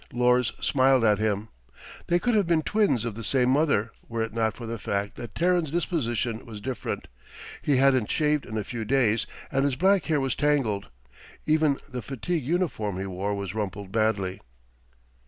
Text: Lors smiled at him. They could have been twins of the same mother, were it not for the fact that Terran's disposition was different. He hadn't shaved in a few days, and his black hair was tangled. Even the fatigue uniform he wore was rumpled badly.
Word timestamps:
Lors 0.11 0.51
smiled 0.59 1.05
at 1.05 1.19
him. 1.19 1.49
They 2.07 2.17
could 2.17 2.33
have 2.33 2.47
been 2.47 2.63
twins 2.63 3.05
of 3.05 3.13
the 3.13 3.23
same 3.23 3.51
mother, 3.51 3.91
were 4.09 4.23
it 4.23 4.33
not 4.33 4.55
for 4.57 4.65
the 4.65 4.79
fact 4.79 5.13
that 5.17 5.35
Terran's 5.35 5.69
disposition 5.69 6.43
was 6.43 6.59
different. 6.59 7.07
He 7.61 7.77
hadn't 7.77 8.09
shaved 8.09 8.47
in 8.47 8.57
a 8.57 8.63
few 8.63 8.83
days, 8.83 9.27
and 9.51 9.63
his 9.63 9.75
black 9.75 10.05
hair 10.05 10.19
was 10.19 10.33
tangled. 10.35 10.87
Even 11.45 11.77
the 11.87 12.01
fatigue 12.01 12.43
uniform 12.47 12.97
he 12.97 13.05
wore 13.05 13.35
was 13.35 13.53
rumpled 13.53 13.91
badly. 13.91 14.41